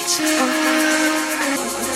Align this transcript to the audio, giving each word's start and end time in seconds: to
to 0.00 1.91